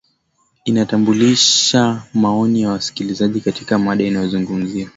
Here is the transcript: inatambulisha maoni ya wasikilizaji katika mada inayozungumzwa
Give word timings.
inatambulisha 0.65 2.03
maoni 2.13 2.61
ya 2.61 2.69
wasikilizaji 2.69 3.41
katika 3.41 3.79
mada 3.79 4.03
inayozungumzwa 4.05 4.89